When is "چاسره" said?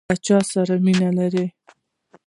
0.25-0.75